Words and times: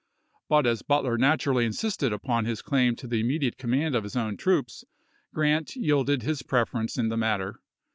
But 0.49 0.65
as 0.65 0.81
Butler 0.81 1.15
naturally 1.15 1.63
insisted 1.63 2.11
upon 2.11 2.45
his 2.45 2.63
claim 2.63 2.95
to 2.95 3.07
the 3.07 3.19
immediate 3.19 3.59
command 3.59 3.93
of 3.93 4.03
his 4.03 4.15
own 4.15 4.35
troops. 4.35 4.83
Grant 5.31 5.75
yielded 5.75 6.23
his 6.23 6.41
preference 6.41 6.97
in 6.97 7.09
the 7.09 7.17
matter. 7.17 7.59